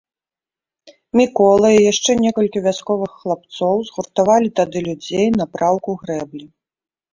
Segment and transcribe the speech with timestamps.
[1.19, 6.45] Мікола і яшчэ некалькі вясковых хлапцоў згуртавалі тады людзей на праўку грэблі.